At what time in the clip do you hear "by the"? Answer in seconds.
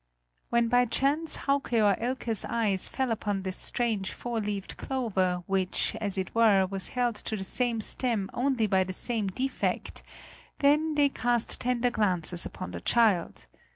8.65-8.93